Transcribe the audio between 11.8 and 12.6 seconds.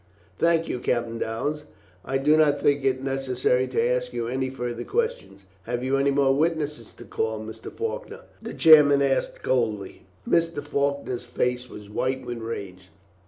white with